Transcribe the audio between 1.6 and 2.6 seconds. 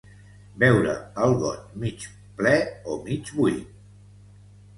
mig ple